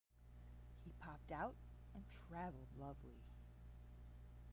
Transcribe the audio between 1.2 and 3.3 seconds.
out and travelled lovely.